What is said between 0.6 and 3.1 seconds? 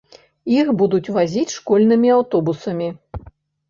будуць вазіць школьнымі аўтобусамі.